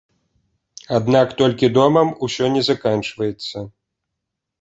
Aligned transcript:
Аднак 0.97 1.27
толькі 1.41 1.69
домам 1.75 2.07
усё 2.29 2.45
не 2.55 2.63
заканчваецца. 2.69 3.57